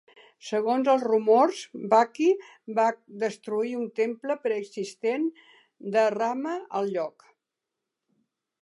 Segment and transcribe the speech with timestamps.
[0.45, 1.59] Segons els rumors,
[1.91, 2.29] Baqi
[2.79, 2.87] va
[3.25, 5.29] destruir un temple preexistent
[5.99, 7.33] de Rama al lloc.